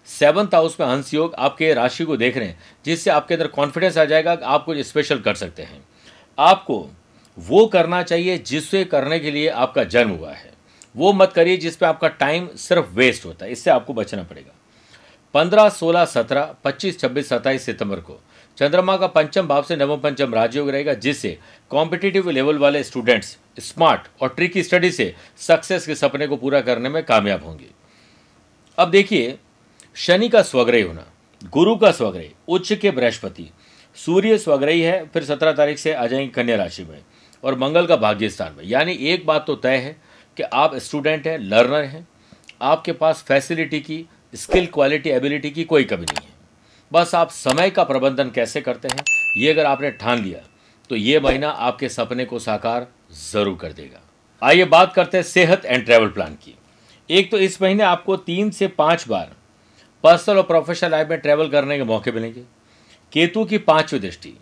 सेवंथ 0.06 0.54
हाउस 0.54 0.80
में 0.80 0.86
हंस 0.86 1.14
योग 1.14 1.34
आपके 1.34 1.74
राशि 1.74 2.04
को 2.04 2.16
देख 2.16 2.36
रहे 2.36 2.48
हैं, 2.48 2.58
जिससे 2.84 3.10
आपके 3.10 3.34
अंदर 3.34 3.46
कॉन्फिडेंस 3.46 3.98
आ 3.98 4.04
जाएगा 4.04 4.34
कि 4.34 4.44
आप 4.44 4.64
कुछ 4.64 4.78
स्पेशल 4.78 5.18
कर 5.18 5.34
सकते 5.34 5.62
हैं। 5.62 5.84
आपको 6.38 6.90
वो 7.38 7.66
करना 7.66 8.02
चाहिए 8.02 8.38
जिससे 8.38 8.84
करने 8.84 9.18
के 9.18 9.30
लिए 9.30 9.48
आपका 9.48 9.84
जन्म 9.84 10.10
हुआ 10.10 10.32
है। 10.32 10.52
वो 10.96 11.12
मत 11.12 11.32
करिए 11.32 11.56
जिसपे 11.56 11.86
आपका 11.86 12.08
टाइम 12.08 12.48
सिर्फ़ 12.56 12.94
वेस्ट 12.94 13.24
होता 13.24 13.46
है, 13.46 13.52
इससे 13.52 13.70
आपको 13.70 13.94
बचना 13.94 14.22
पड़ेगा। 14.22 14.52
पंद्रह, 15.34 15.68
सोलह, 15.68 16.04
सत्रह, 16.04 16.54
पच्चीस, 16.64 17.00
छब्बीस, 17.00 17.28
सत्ताईस 17.28 17.62
सितंबर 17.62 18.00
को। 18.00 18.20
चंद्रमा 18.58 18.96
का 18.96 19.06
पंचम 19.06 19.46
भाव 19.46 19.62
से 19.62 19.76
नवम 19.76 20.00
पंचम 20.00 20.34
राजयोग 20.34 20.70
रहेगा, 20.70 20.94
जिससे 20.94 21.38
कॉम्पिटिटिव 21.70 22.30
लेवल 22.30 22.58
वाले 22.58 22.84
स्टूडेंट्स 22.84 23.38
स्मार्ट 23.58 24.22
और 24.22 24.28
ट्रिकी 24.28 24.62
स्टडी 24.62 24.90
से 24.90 25.14
सक्सेस 25.38 25.86
के 25.86 25.94
सपने 25.94 26.26
को 26.26 26.36
पूरा 26.36 26.60
करने 26.60 26.88
में 26.88 27.02
कामयाब 27.04 27.44
होंगे। 27.44 27.66
अब 28.78 28.90
देखिए, 28.90 29.36
शनि 29.96 30.28
का 30.28 30.42
स्वग्रही 30.42 30.82
होना, 30.82 31.04
गुरु 31.52 31.74
का 31.76 31.90
स्वग्रही, 31.90 32.30
उच्च 32.48 32.72
के 32.72 32.90
बृहस्पति, 32.90 33.48
सूर्य 33.96 34.38
स्वग्रही 34.38 34.80
है, 34.80 35.04
फिर 35.06 35.24
सत्रह 35.24 35.52
तारीख 35.52 35.78
से 35.78 35.92
आ 35.92 36.06
जाएँगे 36.06 36.28
कन्या 36.28 36.56
राशि 36.56 36.84
में, 36.84 36.98
और 37.44 37.58
मंगल 37.58 37.86
का 37.86 37.96
भाग्य 37.96 38.28
स्थान 38.28 38.54
में। 38.58 38.64
यानी 38.64 38.92
एक 39.04 39.26
बात 39.26 39.44
तो 39.46 39.54
तय 39.56 39.76
है 39.76 39.96
कि 40.36 40.42
आप 40.42 40.74
स्टूडेंट 40.76 41.26
हैं, 41.26 41.38
लर्नर 41.38 41.84
हैं, 41.84 42.06
आपके 42.62 42.92
पास 42.92 43.24
फैसिलिटी 43.28 43.80
की, 43.80 44.04
स्किल 44.34 44.66
क्वालिटी, 44.66 45.10
एबिलिटी 45.10 45.50
की 45.50 45.64
कोई 45.64 45.84
कमी 45.84 46.04
नहीं 46.04 46.26
है। 46.26 46.32
बस 46.92 47.14
आप 47.14 47.30
समय 47.30 47.70
का 47.70 47.84
प्रबंधन 47.84 48.30
कैसे 48.30 48.60
करते 48.60 48.88
हैं, 48.88 49.04
ये 49.36 49.52
अगर 49.52 49.66
आपने 49.66 49.90
ठान 49.92 50.22
लिया 50.22 50.40
तो 50.90 50.96
ये 50.96 51.20
महीना 51.20 51.48
आपके 51.48 51.88
सपने 51.88 52.24
को 52.24 52.38
साकार 52.38 52.86
ज़रूर 53.22 53.56
कर 53.60 53.72
देगा। 53.72 54.00
आइए 54.42 54.64
बात 54.66 54.92
करते 54.94 55.16
हैं 55.16 55.24
सेहत 55.24 55.64
एंड 55.64 55.84
ट्रैवल 55.84 56.08
प्लान 56.08 56.34
की। 56.34 56.54
एक 57.10 57.30
तो 57.30 57.38
इस 57.38 57.60
महीने 57.62 57.82
आपको 57.82 58.16
तीन 58.18 58.50
से 58.50 58.66
पाँच 58.68 59.06
बार 59.08 59.32
पर्सनल 60.04 60.36
और 60.36 60.42
प्रोफेशनल 60.42 60.90
लाइफ 60.90 61.08
में 61.08 61.18
ट्रैवल 61.20 61.48
करने 61.48 61.76
के 61.78 61.84
मौके 61.84 62.12
मिलेंगे। 62.12 62.40
केतु 63.12 63.44
की 63.44 63.58
पांचवी 63.58 63.98
दृष्टि, 63.98 64.32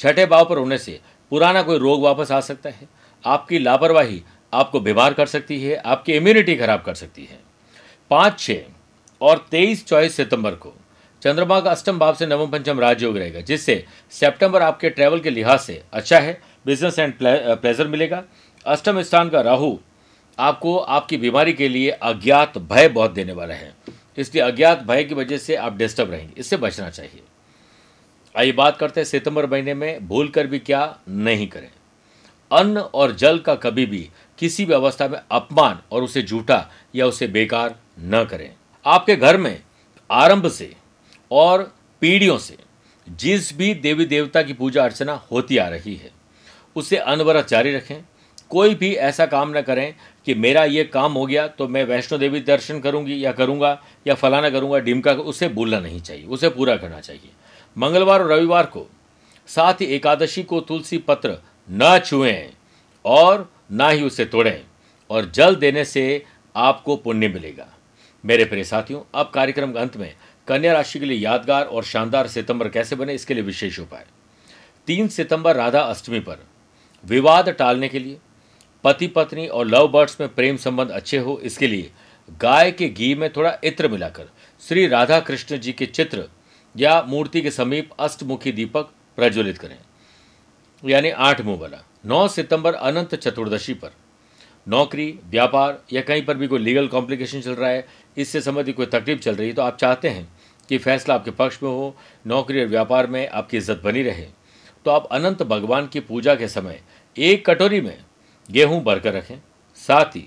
छठे 0.00 0.26
भाव 0.26 0.44
पर 0.44 0.58
होने 0.58 0.78
से 0.78 0.98
पुराना 1.32 1.62
कोई 1.62 1.78
रोग 1.78 2.02
वापस 2.02 2.30
आ 2.32 2.40
सकता 2.40 2.70
है। 2.70 2.88
आपकी 3.24 3.58
लापरवाही 3.58 4.22
आपको 4.52 4.80
बीमार 4.80 5.14
कर 5.14 5.26
सकती 5.26 5.60
है, 5.62 5.76
आपकी 5.76 6.12
इम्यूनिटी 6.12 6.56
खराब 6.56 6.82
कर 6.82 6.94
सकती 6.94 7.24
है। 7.24 7.38
पाँच 8.10 8.38
छः 8.38 8.62
और 9.20 9.46
तेईस 9.50 9.86
चौबीस 9.86 10.16
सितंबर 10.16 10.54
को 10.54 10.72
चंद्रमा 11.22 11.60
का 11.60 11.70
अष्टम 11.70 11.98
भाव 11.98 12.14
से 12.14 12.26
नवम 12.26 12.50
पंचम 12.50 12.80
राजयोग 12.80 13.16
रहेगा, 13.16 13.40
जिससे 13.40 13.84
सितंबर 14.12 14.62
आपके 14.62 14.90
ट्रैवल 14.90 15.20
के 15.20 15.30
लिहाज 15.30 15.60
से 15.60 15.82
अच्छा 15.92 16.18
है 16.18 16.40
बिज़नेस 16.66 16.98
एंड 16.98 17.14
प्लेजर 17.20 17.88
मिलेगा। 17.88 18.22
अष्टम 18.66 19.00
स्थान 19.02 19.28
का 19.28 19.40
राहु 19.40 19.76
आपको 20.38 20.76
आपकी 20.78 21.16
बीमारी 21.16 21.52
के 21.52 21.68
लिए 21.68 21.90
अज्ञात 21.90 22.58
भय 22.58 22.88
बहुत 22.88 23.10
देने 23.10 23.32
वाला 23.32 23.54
है। 23.54 23.74
इसलिए 24.18 24.44
अज्ञात 24.44 24.82
भय 24.82 25.04
की 25.04 25.14
वजह 25.14 25.38
से 25.38 25.54
आप 25.54 25.76
डिस्टर्ब 25.76 26.10
रहेंगे। 26.10 26.40
इससे 26.40 26.56
बचना 26.56 26.90
चाहिए। 26.90 27.22
आइए 28.34 28.52
बात 28.52 28.76
करते 28.76 29.00
हैं 29.00 29.06
सितंबर 29.06 29.46
महीने 29.46 29.74
में 29.74 30.08
भूल 30.08 30.28
कर 30.28 30.46
भी 30.46 30.58
क्या 30.58 30.98
नहीं 31.08 31.46
करें। 31.46 31.70
अन्न 32.50 32.78
और 32.78 33.12
जल 33.12 33.38
का 33.38 33.54
कभी 33.54 33.86
भी 33.86 34.08
किसी 34.38 34.64
भी 34.64 34.74
अवस्था 34.74 35.08
में 35.08 35.18
अपमान 35.30 35.78
और 35.92 36.02
उसे 36.02 36.22
झूठा 36.22 36.66
या 36.94 37.06
उसे 37.06 37.26
बेकार 37.26 37.74
न 38.00 38.24
करें। 38.24 38.54
आपके 38.84 39.16
घर 39.16 39.36
में 39.36 39.62
आरंभ 40.10 40.48
से 40.48 40.74
और 41.30 41.62
पीढ़ियों 42.00 42.38
से 42.38 42.56
जिस 43.06 43.56
भी 43.56 43.74
देवी 43.74 44.04
देवता 44.04 44.42
की 44.42 44.52
पूजा 44.52 44.84
अर्चना 44.84 45.12
होती 45.32 45.56
आ 45.56 45.68
रही 45.68 45.94
है, 45.94 46.10
उसे 46.76 46.96
अनवरत 46.96 47.48
जारी 47.48 47.74
रखें। 47.74 47.96
कोई 48.50 48.74
भी 48.74 48.92
ऐसा 48.94 49.26
काम 49.26 49.56
न 49.58 49.60
करें 49.60 49.94
कि 50.26 50.34
मेरा 50.34 50.64
ये 50.64 50.84
काम 50.84 51.12
हो 51.12 51.24
गया 51.26 51.46
तो 51.48 51.66
मैं 51.68 51.84
वैष्णो 51.84 52.18
देवी 52.18 52.40
दर्शन 52.40 52.80
करूँगी 52.80 53.24
या 53.24 53.32
करूँगा 53.32 53.78
या 54.06 54.14
फलाना 54.14 54.50
करूँगा, 54.50 54.78
डिमका 54.78 55.12
उसे 55.12 55.48
भूलना 55.48 55.80
नहीं 55.80 56.00
चाहिए, 56.00 56.24
उसे 56.24 56.48
पूरा 56.48 56.76
करना 56.76 57.00
चाहिए। 57.00 57.30
मंगलवार 57.76 58.22
और 58.22 58.32
रविवार 58.32 58.66
को 58.66 58.86
साथ 59.48 59.80
ही 59.80 59.86
एकादशी 59.86 60.42
को 60.42 60.60
तुलसी 60.60 60.98
पत्र 61.00 61.36
न 61.68 61.98
छुएँ 61.98 62.50
और 63.04 63.48
ना 63.72 63.88
ही 63.88 64.02
उसे 64.02 64.24
तोड़ें 64.24 64.60
और 65.10 65.30
जल 65.30 65.56
देने 65.56 65.84
से 65.84 66.24
आपको 66.54 66.96
पुण्य 66.96 67.28
मिलेगा। 67.28 67.66
मेरे 68.24 68.44
प्रिय 68.44 68.64
साथियों, 68.64 69.00
अब 69.14 69.30
कार्यक्रम 69.34 69.72
के 69.72 69.78
अंत 69.78 69.96
में 69.96 70.14
कन्या 70.48 70.72
राशि 70.72 70.98
के 70.98 71.06
लिए 71.06 71.18
यादगार 71.18 71.64
और 71.64 71.84
शानदार 71.84 72.26
सितंबर 72.28 72.68
कैसे 72.68 72.96
बने, 72.96 73.14
इसके 73.14 73.34
लिए 73.34 73.42
विशेष 73.42 73.78
उपाय। 73.80 74.04
तीन 74.88 75.08
सितंबर 75.08 75.56
राधा 75.56 75.80
अष्टमी 75.80 76.20
पर 76.20 76.38
विवाद 77.04 77.48
टालने 77.48 77.88
के 77.88 77.98
लिए 77.98 78.18
पति 78.84 79.06
पत्नी 79.06 79.46
और 79.46 79.66
लव 79.66 79.88
बर्ड्स 79.88 80.20
में 80.20 80.28
प्रेम 80.34 80.56
संबंध 80.56 80.90
अच्छे 80.90 81.18
हो, 81.18 81.38
इसके 81.38 81.66
लिए 81.66 81.90
गाय 82.40 82.70
के 82.72 82.88
घी 82.88 83.14
में 83.14 83.28
थोड़ा 83.32 83.56
इत्र 83.64 83.88
मिलाकर 83.88 84.28
श्री 84.62 84.86
राधा 84.86 85.20
कृष्ण 85.20 85.58
जी 85.58 85.72
के 85.72 85.86
चित्र 85.86 86.24
या 86.74 87.02
मूर्ति 87.02 87.40
के 87.40 87.50
समीप 87.50 87.90
अष्टमुखी 88.00 88.52
दीपक 88.52 88.90
प्रज्वलित 89.18 89.58
करें। 89.58 89.78
यानी 90.82 91.10
आठ 91.10 91.40
मुँह 91.40 91.58
वाला। 91.60 91.82
नौ 92.06 92.26
सितंबर 92.28 92.74
अनंत 92.74 93.14
चतुर्दशी 93.14 93.74
पर। 93.74 93.90
नौकरी, 94.66 95.18
व्यापार 95.26 95.82
या 95.92 96.00
कहीं 96.02 96.24
पर 96.24 96.36
भी 96.36 96.46
कोई 96.46 96.58
लीगल 96.58 96.88
कॉम्प्लिकेशन 96.88 97.40
चल 97.40 97.52
रहा 97.52 97.70
है, 97.70 97.86
इससे 98.16 98.40
संबंधित 98.40 98.76
कोई 98.76 98.86
तकलीफ़ 98.88 99.20
चल 99.20 99.34
रही 99.34 99.48
है 99.48 99.54
तो 99.54 99.62
आप 99.62 99.76
चाहते 99.76 100.08
हैं 100.08 100.28
कि 100.68 100.78
फैसला 100.78 101.14
आपके 101.14 101.30
पक्ष 101.32 101.62
में 101.62 101.70
हो, 101.70 101.96
नौकरी 102.26 102.60
और 102.60 102.66
व्यापार 102.68 103.06
में 103.06 103.28
आपकी 103.28 103.56
इज़्ज़त 103.56 103.80
बनी 103.84 104.02
रहे 104.02 104.26
तो 104.86 104.90
आप 104.90 105.08
अनंत 105.12 105.42
भगवान 105.44 105.86
की 105.86 106.00
पूजा 106.02 106.34
के 106.34 106.48
समय 106.48 106.80
एक 107.16 107.44
कटोरी 107.46 107.80
में 107.80 107.96
गेहूँ 108.50 108.82
भरकर 108.84 109.12
रखें। 109.14 109.36
साथ 109.78 110.16
ही 110.16 110.26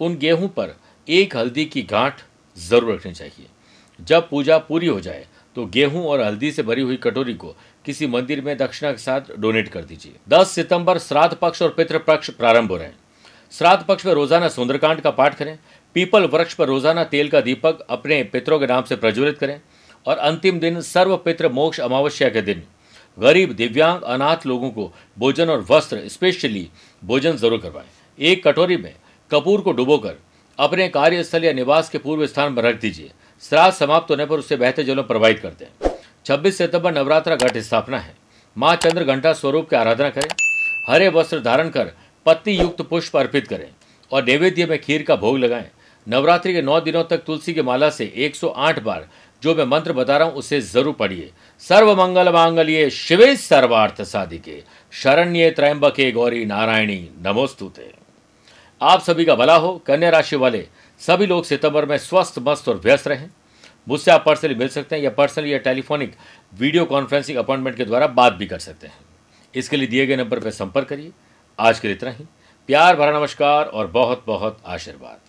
उन 0.00 0.16
गेहूँ 0.18 0.48
पर 0.50 0.76
एक 1.08 1.36
हल्दी 1.36 1.64
की 1.66 1.82
गांठ 1.84 2.20
ज़रूर 2.56 2.94
रखनी 2.94 3.12
चाहिए। 3.12 3.46
जब 3.98 4.28
पूजा 4.28 4.58
पूरी 4.60 4.86
हो 4.86 5.00
जाए 5.00 5.26
तो 5.56 5.64
गेहूँ 5.66 6.04
और 6.04 6.20
हल्दी 6.20 6.50
से 6.52 6.62
भरी 6.62 6.82
हुई 6.82 6.96
कटोरी 6.98 7.34
को 7.34 7.54
किसी 7.84 8.06
मंदिर 8.06 8.40
में 8.40 8.56
दक्षिणा 8.58 8.92
के 8.92 8.98
साथ 8.98 9.36
डोनेट 9.38 9.68
कर 9.68 9.84
दीजिए। 9.84 10.12
10 10.28 10.50
सितंबर 10.50 10.98
श्राद्ध 10.98 11.36
पक्ष 11.36 11.62
और 11.62 11.70
पितृ 11.70 11.98
पक्ष 11.98 12.30
प्रारंभ 12.32 12.70
हो 12.70 12.76
रहे 12.76 12.86
हैं। 12.86 12.96
श्राद्ध 13.52 13.84
पक्ष 13.84 14.06
में 14.06 14.12
रोज़ाना 14.14 14.48
सुंदरकांड 14.48 15.00
का 15.00 15.10
पाठ 15.12 15.34
करें। 15.34 15.58
पीपल 15.96 16.24
वृक्ष 16.26 16.54
पर 16.54 16.66
रोज़ाना 16.66 17.04
तेल 17.06 17.28
का 17.28 17.40
दीपक 17.40 17.86
अपने 17.90 18.22
पितरों 18.24 18.58
के 18.58 18.66
नाम 18.66 18.82
से 18.82 18.96
प्रज्वलित 18.96 19.38
करें। 19.38 19.60
और 20.06 20.16
अंतिम 20.18 20.58
दिन 20.60 20.80
सर्व 20.82 21.16
पितृ 21.18 21.48
मोक्ष 21.50 21.80
अमावस्या 21.80 22.28
के 22.28 22.42
दिन 22.42 22.62
गरीब, 23.18 23.52
दिव्यांग, 23.52 24.02
अनाथ 24.02 24.46
लोगों 24.46 24.70
को 24.70 24.92
भोजन 25.18 25.50
और 25.50 25.64
वस्त्र, 25.70 26.08
स्पेशली 26.08 26.68
भोजन 27.02 27.36
ज़रूर 27.36 27.58
करवाएँ। 27.58 27.86
एक 28.18 28.46
कटोरी 28.46 28.76
में 28.76 28.94
कपूर 29.30 29.60
को 29.60 29.72
डुबोकर 29.72 30.16
अपने 30.58 30.88
कार्यस्थल 30.88 31.44
या 31.44 31.52
निवास 31.52 31.88
के 31.90 31.98
पूर्व 31.98 32.26
स्थान 32.26 32.54
पर 32.54 32.64
रख 32.64 32.80
दीजिए। 32.80 33.10
श्राद्ध 33.42 33.74
समाप्त 33.74 34.10
होने 34.10 34.26
पर 34.26 34.38
उससे 34.38 34.56
बहते 34.56 34.84
जलों 34.84 35.04
प्रवाहित 35.04 35.38
करते 35.38 35.64
हैं 35.64 35.96
छब्बीस 36.26 36.58
सितंबर 36.58 36.94
नवरात्रा 36.94 37.36
घट 37.36 37.58
स्थापना 37.58 37.98
है। 37.98 38.14
माँ 38.56 38.74
चंद्र 38.76 39.04
घंटा 39.04 39.32
स्वरूप 39.32 39.68
की 39.70 39.76
आराधना 39.76 40.10
करें। 40.10 40.30
हरे 40.88 41.08
वस्त्र 41.10 41.40
धारण 41.40 41.68
कर 41.70 41.92
पत्ती 42.26 42.52
युक्त 42.52 42.82
पुष्प 42.82 43.16
अर्पित 43.16 43.46
करें 43.48 43.68
और 44.10 44.24
नैवेद्य 44.24 44.66
में 44.66 44.78
खीर 44.80 45.02
का 45.02 45.16
भोग 45.16 45.38
लगाएँ। 45.38 45.70
नवरात्रि 46.06 46.52
के 46.52 46.62
नौ 46.62 46.80
दिनों 46.80 47.02
तक 47.04 47.22
तुलसी 47.24 47.54
की 47.54 47.62
माला 47.62 47.90
से 47.90 48.12
108 48.18 48.78
बार 48.82 49.08
जो 49.42 49.54
मैं 49.54 49.64
मंत्र 49.64 49.92
बता 49.92 50.16
रहा 50.16 50.28
हूँ, 50.28 50.34
उसे 50.34 50.60
ज़रूर 50.60 50.94
पढ़िए। 50.94 51.30
सर्व 51.62 51.94
मंगल 51.96 52.32
मांगल्ये 52.32 52.88
शिवे 52.90 53.34
सर्वार्थ 53.36 54.02
साधिके 54.02 54.62
शरण्ये 54.92 55.50
त्रयंबके 55.50 56.10
गौरी 56.12 56.44
नारायणी। 56.44 57.08
नमोस्तुते। 57.22 57.92
आप 58.80 59.02
सभी 59.02 59.24
का 59.24 59.34
भला 59.34 59.56
हो, 59.56 59.76
कन्या 59.86 60.10
राशि 60.10 60.36
वाले। 60.36 60.66
सभी 61.00 61.26
लोग 61.26 61.44
सितंबर 61.44 61.86
में 61.86 61.96
स्वस्थ, 61.98 62.38
मस्त 62.38 62.68
और 62.68 62.80
व्यस्त 62.84 63.08
रहें। 63.08 63.28
मुझसे 63.86 64.10
आप 64.10 64.24
पर्सनली 64.26 64.54
मिल 64.54 64.68
सकते 64.68 64.96
हैं 64.96 65.02
या 65.02 65.10
पर्सनली 65.10 65.52
या 65.52 65.58
टेलीफोनिक 65.58 66.14
वीडियो 66.52 66.84
कॉन्फ्रेंसिंग 66.84 67.38
अपॉइंटमेंट 67.38 67.76
के 67.76 67.84
द्वारा 67.84 68.06
बात 68.08 68.32
भी 68.32 68.46
कर 68.46 68.58
सकते 68.58 68.86
हैं। 68.86 68.98
इसके 69.54 69.76
लिए 69.76 69.88
दिए 69.88 70.06
गए 70.06 70.16
नंबर 70.16 70.40
पर 70.40 70.50
संपर्क 70.50 70.88
करिए। 70.88 71.12
आज 71.58 71.80
के 71.80 71.88
लिए 71.88 71.96
इतना 71.96 72.10
ही। 72.10 72.24
प्यार, 72.68 72.96
भरा 72.96 73.18
नमस्कार 73.18 73.64
और 73.64 73.86
बहुत 73.88 74.24
बहुत 74.26 74.58
आशीर्वाद। 74.66 75.27